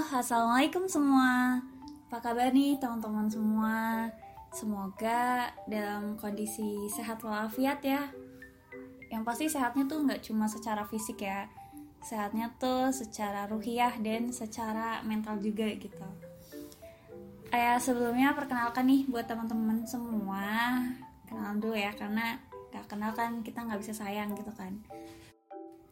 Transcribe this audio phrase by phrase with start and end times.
[0.00, 1.60] assalamualaikum semua.
[2.08, 4.08] Apa kabar nih teman-teman semua?
[4.48, 8.08] Semoga dalam kondisi sehat walafiat ya.
[9.12, 11.52] Yang pasti sehatnya tuh nggak cuma secara fisik ya,
[12.00, 16.08] sehatnya tuh secara ruhiah dan secara mental juga gitu.
[17.52, 20.80] Kayak sebelumnya perkenalkan nih buat teman-teman semua,
[21.28, 22.40] kenalan dulu ya karena
[22.72, 24.80] gak kenal kan kita nggak bisa sayang gitu kan.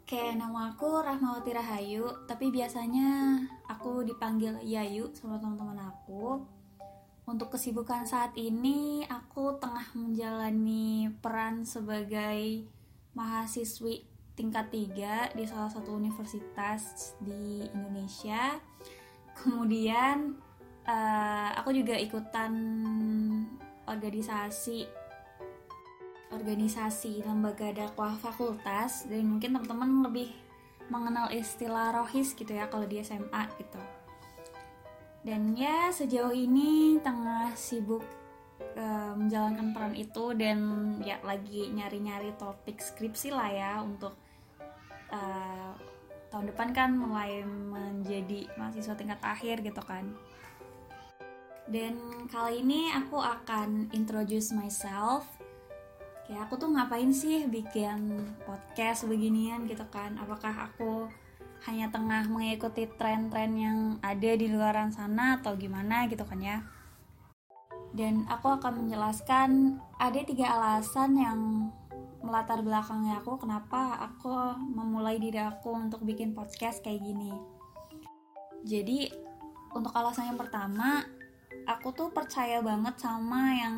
[0.09, 6.49] Kayak nama aku Rahmawati Rahayu, tapi biasanya aku dipanggil Yayu sama teman-teman aku.
[7.29, 12.65] Untuk kesibukan saat ini, aku tengah menjalani peran sebagai
[13.13, 18.57] mahasiswi tingkat 3 di salah satu universitas di Indonesia.
[19.37, 20.41] Kemudian,
[20.89, 22.57] uh, aku juga ikutan
[23.85, 24.89] organisasi
[26.29, 30.29] organisasi lembaga dakwah fakultas dan mungkin teman-teman lebih
[30.93, 33.81] mengenal istilah rohis gitu ya kalau di SMA gitu.
[35.25, 38.05] Dan ya sejauh ini tengah sibuk
[38.77, 40.59] uh, menjalankan peran itu dan
[41.05, 44.17] ya lagi nyari-nyari topik skripsi lah ya untuk
[45.13, 45.73] uh,
[46.29, 50.13] tahun depan kan mulai menjadi mahasiswa tingkat akhir gitu kan.
[51.69, 55.29] Dan kali ini aku akan introduce myself
[56.29, 60.13] kayak aku tuh ngapain sih bikin podcast beginian gitu kan?
[60.21, 61.09] Apakah aku
[61.65, 66.61] hanya tengah mengikuti tren-tren yang ada di luaran sana atau gimana gitu kan ya?
[67.97, 71.41] Dan aku akan menjelaskan ada tiga alasan yang
[72.21, 77.33] melatar belakangnya aku kenapa aku memulai diri aku untuk bikin podcast kayak gini.
[78.69, 79.09] Jadi
[79.73, 81.09] untuk alasan yang pertama
[81.65, 83.77] aku tuh percaya banget sama yang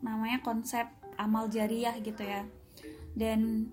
[0.00, 0.88] namanya konsep
[1.20, 2.48] amal jariah gitu ya.
[3.12, 3.68] Dan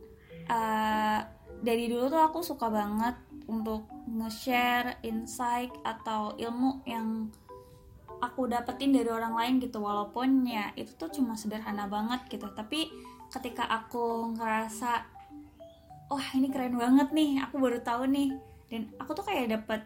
[0.52, 1.24] uh,
[1.64, 3.16] dari dulu tuh aku suka banget
[3.48, 7.32] untuk nge-share insight atau ilmu yang
[8.20, 9.80] aku dapetin dari orang lain gitu.
[9.80, 12.52] Walaupun ya itu tuh cuma sederhana banget gitu.
[12.52, 12.92] Tapi
[13.32, 15.08] ketika aku ngerasa
[16.08, 18.36] wah oh, ini keren banget nih aku baru tahu nih.
[18.68, 19.82] Dan aku tuh kayak dapet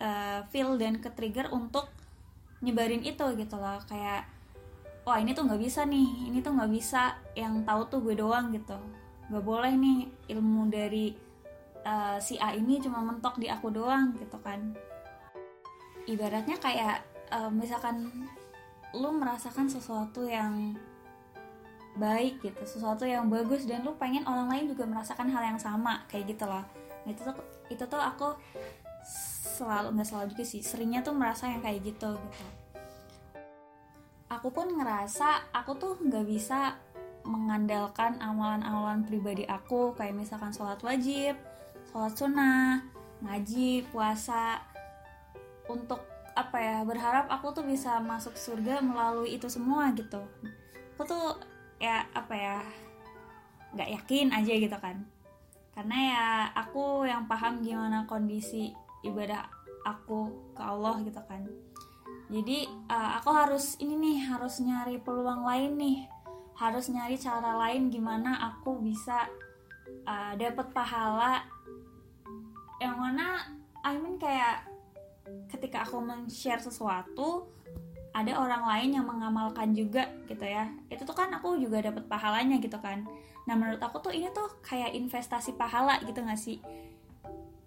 [0.00, 1.92] uh, feel dan ke trigger untuk
[2.64, 3.80] nyebarin itu gitu loh.
[3.84, 4.24] Kayak
[5.02, 6.30] wah ini tuh nggak bisa nih.
[6.30, 7.18] Ini tuh nggak bisa.
[7.34, 8.78] Yang tahu tuh gue doang gitu.
[9.30, 9.98] Nggak boleh nih
[10.34, 11.14] ilmu dari
[11.86, 14.74] uh, si A ini cuma mentok di aku doang gitu kan.
[16.06, 18.10] Ibaratnya kayak uh, misalkan
[18.92, 20.76] lu merasakan sesuatu yang
[21.92, 26.04] baik gitu sesuatu yang bagus dan lu pengen orang lain juga merasakan hal yang sama
[26.08, 26.64] kayak gitu loh.
[27.08, 27.36] Itu tuh
[27.68, 28.36] itu tuh aku
[29.52, 32.61] selalu nggak selalu juga sih seringnya tuh merasa yang kayak gitu gitu
[34.32, 36.80] aku pun ngerasa aku tuh nggak bisa
[37.28, 39.92] mengandalkan amalan-amalan pribadi aku.
[39.92, 41.36] Kayak misalkan sholat wajib,
[41.92, 42.80] sholat sunnah,
[43.20, 44.64] ngaji, puasa.
[45.68, 46.00] Untuk
[46.32, 50.24] apa ya berharap aku tuh bisa masuk surga melalui itu semua gitu.
[50.96, 51.36] Aku tuh
[51.76, 52.58] ya apa ya
[53.76, 55.04] nggak yakin aja gitu kan.
[55.72, 56.26] Karena ya
[56.56, 58.72] aku yang paham gimana kondisi
[59.04, 59.44] ibadah
[59.82, 61.42] aku ke Allah gitu kan
[62.32, 65.98] jadi uh, aku harus ini nih harus nyari peluang lain nih.
[66.56, 69.28] Harus nyari cara lain gimana aku bisa
[70.08, 71.44] uh, dapat pahala.
[72.80, 73.26] Yang mana
[73.84, 74.64] I mean kayak
[75.52, 77.52] ketika aku men-share sesuatu
[78.16, 80.72] ada orang lain yang mengamalkan juga gitu ya.
[80.88, 83.04] Itu tuh kan aku juga dapat pahalanya gitu kan.
[83.44, 86.64] Nah menurut aku tuh ini tuh kayak investasi pahala gitu gak sih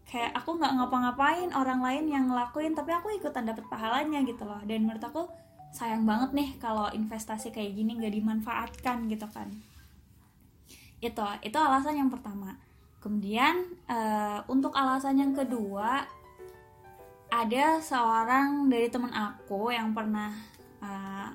[0.06, 4.62] kayak aku nggak ngapa-ngapain orang lain yang ngelakuin tapi aku ikutan dapet pahalanya gitu loh.
[4.64, 5.26] Dan menurut aku
[5.74, 9.50] sayang banget nih kalau investasi kayak gini nggak dimanfaatkan gitu kan.
[11.02, 12.56] Itu itu alasan yang pertama.
[13.02, 16.06] Kemudian uh, untuk alasan yang kedua
[17.30, 20.32] ada seorang dari teman aku yang pernah
[20.80, 21.28] uh,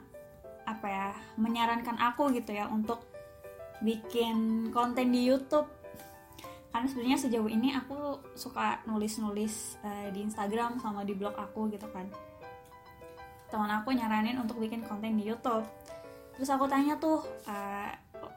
[0.64, 3.03] apa ya menyarankan aku gitu ya untuk
[3.82, 5.79] bikin konten di YouTube
[6.70, 11.86] karena sebenarnya sejauh ini aku suka nulis-nulis uh, di Instagram sama di blog aku gitu
[11.90, 12.06] kan.
[13.50, 15.66] Teman aku nyaranin untuk bikin konten di YouTube.
[16.38, 17.90] Terus aku tanya tuh uh,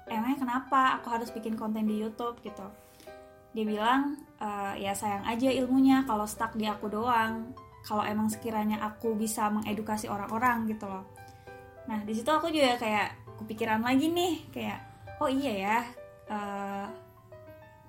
[0.09, 2.41] emangnya kenapa aku harus bikin konten di YouTube?
[2.41, 2.65] gitu.
[3.53, 7.53] Dia bilang uh, ya sayang aja ilmunya kalau stuck di aku doang.
[7.85, 11.05] Kalau emang sekiranya aku bisa mengedukasi orang-orang gitu loh.
[11.85, 14.79] Nah di situ aku juga kayak kepikiran lagi nih kayak
[15.21, 15.77] oh iya ya
[16.31, 16.87] uh,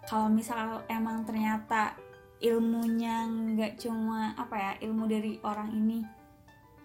[0.08, 1.96] kalau misal emang ternyata
[2.44, 6.04] ilmunya nggak cuma apa ya ilmu dari orang ini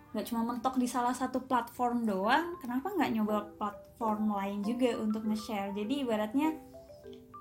[0.09, 5.27] nggak cuma mentok di salah satu platform doang kenapa nggak nyoba platform lain juga untuk
[5.27, 5.75] nge-share?
[5.75, 6.55] Jadi ibaratnya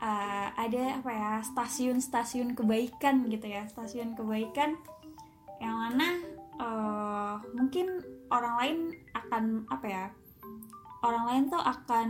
[0.03, 4.75] uh, ada apa ya stasiun-stasiun kebaikan gitu ya stasiun kebaikan
[5.63, 6.09] yang mana
[6.59, 8.79] uh, mungkin orang lain
[9.15, 10.05] akan apa ya
[11.07, 12.09] orang lain tuh akan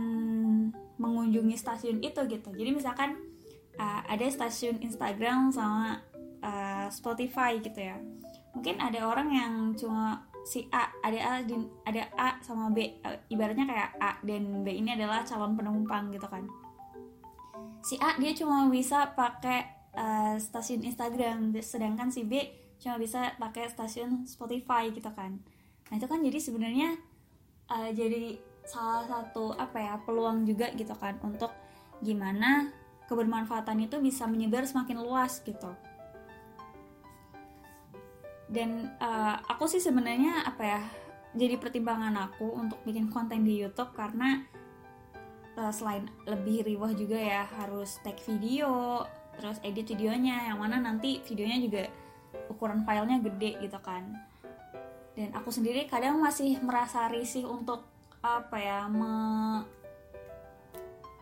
[0.97, 2.49] mengunjungi stasiun itu gitu.
[2.51, 3.28] Jadi misalkan
[3.79, 6.03] uh, ada stasiun Instagram sama
[6.43, 7.97] uh, Spotify gitu ya.
[8.53, 11.33] Mungkin ada orang yang cuma si A ada A
[11.87, 12.99] ada A sama B.
[13.01, 16.43] Uh, ibaratnya kayak A dan B ini adalah calon penumpang gitu kan.
[17.79, 21.55] Si A dia cuma bisa pakai uh, stasiun Instagram.
[21.63, 25.39] Sedangkan si B cuma bisa pakai stasiun Spotify gitu kan.
[25.89, 26.99] Nah itu kan jadi sebenarnya
[27.71, 28.39] uh, jadi
[28.69, 31.49] salah satu apa ya peluang juga gitu kan untuk
[32.05, 32.69] gimana
[33.09, 35.73] kebermanfaatan itu bisa menyebar semakin luas gitu.
[38.49, 40.81] Dan uh, aku sih sebenarnya apa ya
[41.33, 44.41] jadi pertimbangan aku untuk bikin konten di YouTube karena
[45.57, 49.05] uh, selain lebih riwah juga ya harus take video
[49.37, 51.83] terus edit videonya yang mana nanti videonya juga
[52.49, 54.05] ukuran filenya gede gitu kan.
[55.13, 57.85] Dan aku sendiri kadang masih merasa risih untuk
[58.19, 59.13] apa ya me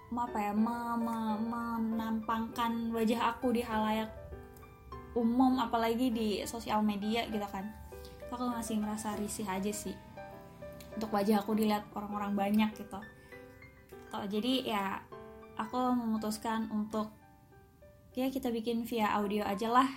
[0.08, 4.08] apa ya me, me, menampangkan wajah aku di halayak
[5.18, 7.68] umum apalagi di sosial media gitu kan.
[8.32, 9.96] Aku masih merasa risih aja sih
[10.98, 12.98] untuk wajah aku dilihat orang-orang banyak gitu.
[14.10, 14.86] Tuh, jadi ya
[15.62, 17.14] aku memutuskan untuk
[18.18, 19.90] ya kita bikin via audio aja lah.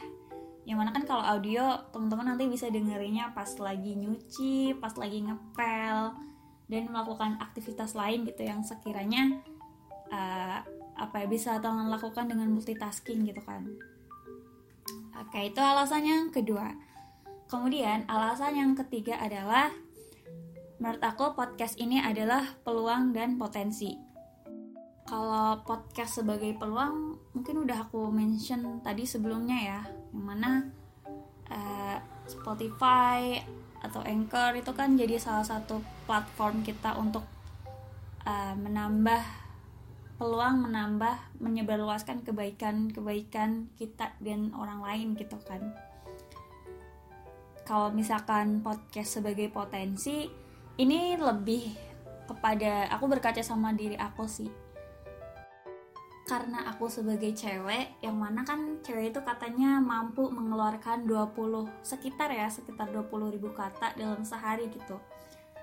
[0.68, 6.12] Yang mana kan kalau audio teman-teman nanti bisa dengerinnya pas lagi nyuci pas lagi ngepel
[6.68, 9.40] dan melakukan aktivitas lain gitu yang sekiranya
[10.10, 10.58] uh,
[11.00, 13.64] apa ya bisa teman lakukan dengan multitasking gitu kan.
[15.16, 16.76] Oke itu alasan yang kedua.
[17.50, 19.72] Kemudian alasan yang ketiga adalah
[20.78, 23.96] menurut aku podcast ini adalah peluang dan potensi.
[25.08, 29.80] Kalau podcast sebagai peluang mungkin udah aku mention tadi sebelumnya ya
[30.14, 30.50] yang mana
[31.50, 31.98] uh,
[32.30, 33.42] Spotify
[33.80, 37.24] atau Anchor itu kan jadi salah satu platform kita untuk
[38.28, 39.49] uh, menambah
[40.20, 45.72] peluang menambah menyebarluaskan kebaikan-kebaikan kita dan orang lain gitu kan.
[47.64, 50.28] Kalau misalkan podcast sebagai potensi
[50.76, 51.72] ini lebih
[52.28, 54.52] kepada aku berkaca sama diri aku sih.
[56.28, 61.32] Karena aku sebagai cewek yang mana kan cewek itu katanya mampu mengeluarkan 20
[61.80, 63.08] sekitar ya sekitar 20
[63.40, 65.00] ribu kata dalam sehari gitu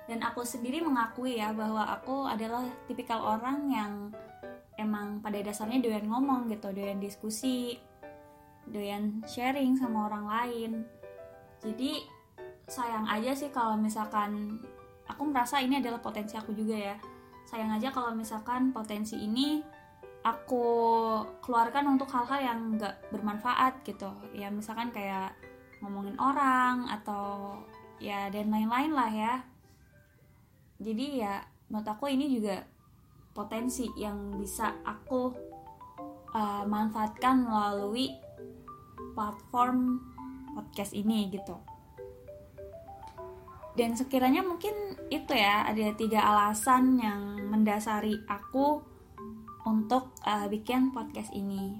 [0.07, 3.91] dan aku sendiri mengakui ya bahwa aku adalah tipikal orang yang
[4.79, 7.75] emang pada dasarnya doyan ngomong gitu doyan diskusi
[8.71, 10.71] doyan sharing sama orang lain.
[11.59, 12.07] Jadi
[12.67, 14.59] sayang aja sih kalau misalkan
[15.07, 16.95] aku merasa ini adalah potensi aku juga ya.
[17.47, 19.59] Sayang aja kalau misalkan potensi ini
[20.23, 20.63] aku
[21.43, 24.11] keluarkan untuk hal-hal yang nggak bermanfaat gitu.
[24.35, 25.35] Ya misalkan kayak
[25.83, 27.59] ngomongin orang atau
[27.99, 29.35] ya dan lain-lain lah ya
[30.77, 31.33] jadi ya
[31.69, 32.63] menurut aku ini juga
[33.33, 35.33] potensi yang bisa aku
[36.33, 38.13] uh, manfaatkan melalui
[39.13, 40.01] platform
[40.57, 41.57] podcast ini gitu
[43.77, 44.73] dan sekiranya mungkin
[45.13, 48.81] itu ya ada tiga alasan yang mendasari aku
[49.69, 51.77] untuk uh, bikin podcast ini.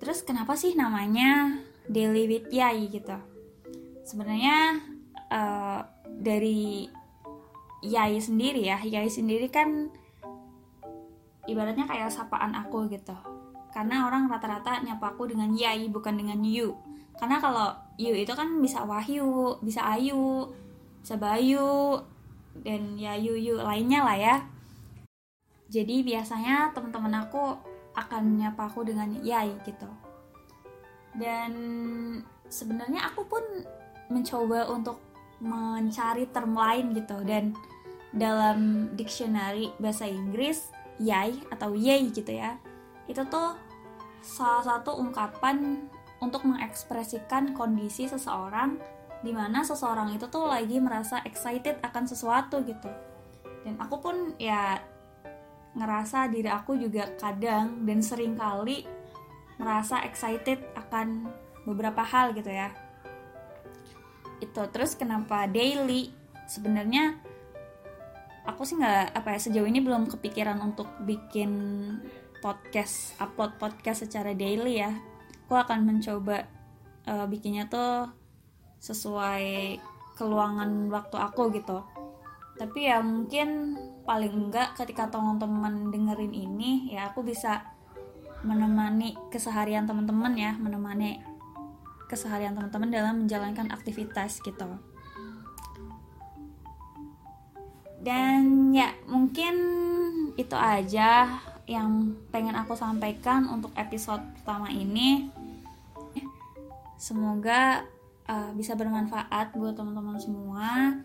[0.00, 3.20] Terus kenapa sih namanya Daily with Yai gitu?
[4.08, 4.80] Sebenarnya
[5.28, 6.88] uh, dari
[7.84, 9.92] Yai sendiri ya, Yai sendiri kan
[11.44, 13.14] ibaratnya kayak sapaan aku gitu.
[13.68, 16.72] Karena orang rata-rata nyapa aku dengan Yai bukan dengan You.
[17.20, 20.48] Karena kalau You itu kan bisa Wahyu, bisa Ayu,
[21.04, 22.00] bisa Bayu,
[22.62, 24.36] dan ya Yu Yu lainnya lah ya
[25.66, 27.58] jadi biasanya teman-teman aku
[27.98, 29.90] akan nyapa aku dengan yai gitu
[31.18, 31.52] dan
[32.46, 33.42] sebenarnya aku pun
[34.10, 35.02] mencoba untuk
[35.42, 37.54] mencari term lain gitu dan
[38.14, 40.70] dalam dictionary bahasa Inggris
[41.02, 42.56] yai atau yay gitu ya.
[43.10, 43.58] Itu tuh
[44.22, 45.84] salah satu ungkapan
[46.22, 48.80] untuk mengekspresikan kondisi seseorang
[49.20, 52.88] di mana seseorang itu tuh lagi merasa excited akan sesuatu gitu.
[53.66, 54.78] Dan aku pun ya
[55.74, 58.86] ngerasa diri aku juga kadang dan sering kali
[59.58, 61.28] merasa excited akan
[61.66, 62.70] beberapa hal gitu ya.
[64.38, 66.12] Itu terus kenapa daily?
[66.44, 67.16] Sebenarnya
[68.44, 71.50] aku sih nggak apa ya sejauh ini belum kepikiran untuk bikin
[72.44, 74.92] podcast upload podcast secara daily ya.
[75.48, 76.44] Aku akan mencoba
[77.08, 78.08] uh, bikinnya tuh
[78.80, 79.80] sesuai
[80.20, 81.80] keluangan waktu aku gitu.
[82.54, 83.74] Tapi ya mungkin
[84.04, 87.74] paling enggak ketika teman-teman dengerin ini ya aku bisa
[88.44, 91.24] menemani keseharian teman-teman ya menemani
[92.06, 94.68] keseharian teman-teman dalam menjalankan aktivitas gitu
[98.04, 99.54] dan ya mungkin
[100.36, 105.32] itu aja yang pengen aku sampaikan untuk episode pertama ini.
[107.00, 107.84] Semoga
[108.28, 111.00] uh, bisa bermanfaat buat teman-teman semua.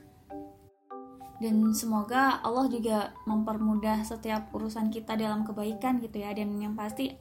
[1.40, 6.36] Dan semoga Allah juga mempermudah setiap urusan kita dalam kebaikan gitu ya.
[6.36, 7.16] Dan yang pasti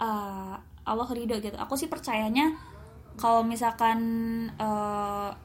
[0.00, 0.56] uh,
[0.88, 1.60] Allah ridho gitu.
[1.60, 2.56] Aku sih percayanya
[3.20, 4.00] kalau misalkan
[4.56, 5.36] uh,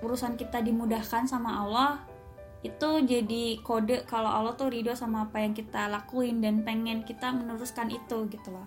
[0.00, 2.15] urusan kita dimudahkan sama Allah
[2.64, 7.30] itu jadi kode kalau Allah tuh ridho sama apa yang kita lakuin dan pengen kita
[7.30, 8.66] meneruskan itu gitu loh.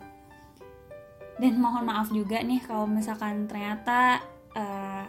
[1.40, 4.20] Dan mohon maaf juga nih kalau misalkan ternyata
[4.54, 5.04] uh,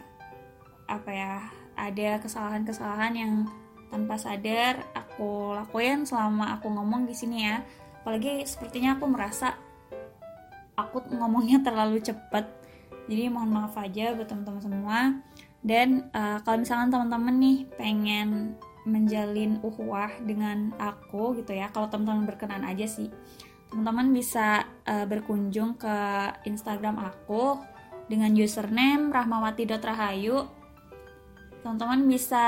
[0.86, 1.34] apa ya
[1.74, 3.32] ada kesalahan-kesalahan yang
[3.90, 7.66] tanpa sadar aku lakuin selama aku ngomong di sini ya.
[8.00, 9.58] Apalagi sepertinya aku merasa
[10.78, 12.46] aku ngomongnya terlalu cepat.
[13.10, 14.98] Jadi mohon maaf aja buat teman-teman semua.
[15.60, 18.56] Dan uh, kalau misalkan teman-teman nih pengen
[18.90, 21.70] menjalin uhuwah dengan aku gitu ya.
[21.70, 23.08] Kalau teman-teman berkenan aja sih.
[23.70, 25.96] Teman-teman bisa uh, berkunjung ke
[26.44, 27.62] Instagram aku
[28.10, 30.60] dengan username rahmawati.rahayu
[31.60, 32.44] teman-teman bisa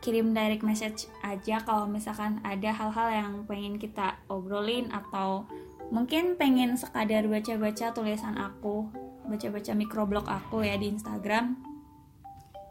[0.00, 5.46] kirim direct message aja kalau misalkan ada hal-hal yang pengen kita obrolin atau
[5.92, 8.88] mungkin pengen sekadar baca-baca tulisan aku
[9.28, 11.54] baca-baca microblog aku ya di Instagram.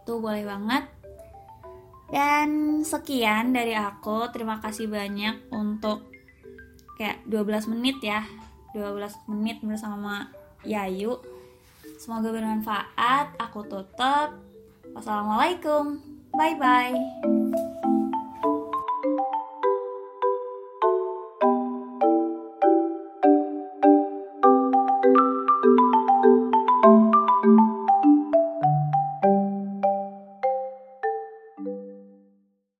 [0.03, 0.83] Tuh boleh banget
[2.11, 4.29] dan sekian dari aku.
[4.35, 6.11] Terima kasih banyak untuk
[6.99, 8.27] kayak 12 menit ya.
[8.75, 10.29] 12 menit bersama
[10.67, 11.17] Yayu.
[11.97, 13.39] Semoga bermanfaat.
[13.39, 14.37] Aku tutup.
[14.93, 15.97] Wassalamualaikum.
[16.35, 17.40] Bye bye.